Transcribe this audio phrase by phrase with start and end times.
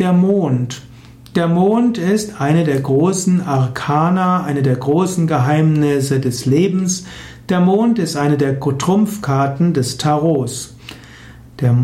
[0.00, 0.82] Der Mond.
[1.36, 7.06] Der Mond ist eine der großen Arkana, eine der großen Geheimnisse des Lebens.
[7.48, 10.74] Der Mond ist eine der Trumpfkarten des Tarots.
[11.60, 11.76] Der,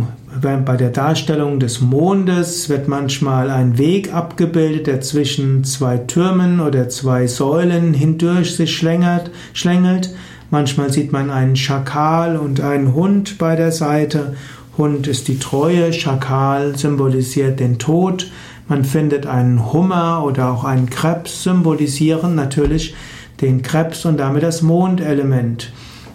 [0.42, 6.88] bei der Darstellung des Mondes wird manchmal ein Weg abgebildet, der zwischen zwei Türmen oder
[6.88, 9.30] zwei Säulen hindurch sich schlängelt.
[9.52, 10.10] schlängelt.
[10.50, 14.34] Manchmal sieht man einen Schakal und einen Hund bei der Seite
[14.80, 18.30] Hund ist die Treue, Schakal symbolisiert den Tod.
[18.66, 22.94] Man findet einen Hummer oder auch einen Krebs symbolisieren natürlich
[23.42, 25.70] den Krebs und damit das Mondelement.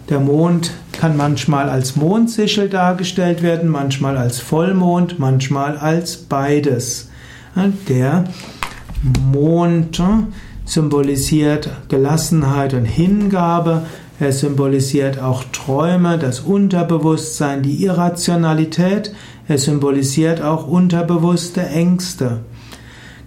[0.08, 7.08] Der Mond kann manchmal als Mondsichel dargestellt werden, manchmal als Vollmond, manchmal als beides.
[7.88, 8.24] Der
[9.32, 10.02] Mond
[10.64, 13.82] symbolisiert Gelassenheit und Hingabe,
[14.18, 19.12] er symbolisiert auch Träume, das Unterbewusstsein, die Irrationalität.
[19.46, 22.40] Er symbolisiert auch unterbewusste Ängste.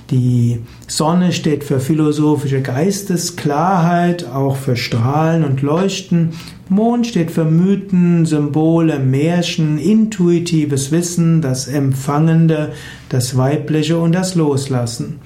[0.09, 6.31] Die Sonne steht für philosophische Geistesklarheit, auch für Strahlen und Leuchten.
[6.67, 12.71] Mond steht für Mythen, Symbole, Märchen, intuitives Wissen, das Empfangende,
[13.09, 15.19] das Weibliche und das Loslassen.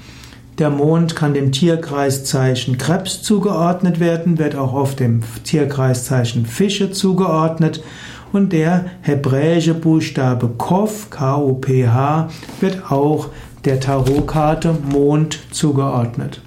[0.60, 7.84] Der Mond kann dem Tierkreiszeichen Krebs zugeordnet werden, wird auch auf dem Tierkreiszeichen Fische zugeordnet
[8.32, 13.30] und der hebräische Buchstabe Kov, K-O-P-H, wird auch
[13.66, 16.42] der Tarotkarte Mond zugeordnet.